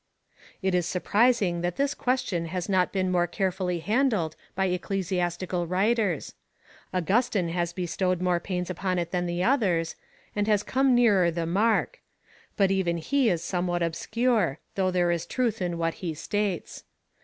[0.63, 5.67] It is surprising that this question has not been more care fully handled by ecclesiastical
[5.67, 6.33] writers.
[6.91, 9.95] Augustine has be stowed more pains upon it tlian the others,
[10.35, 11.97] and has come nearer the mark ;^
[12.57, 16.83] but even he is somewhat obscure, though there is truth in what he states.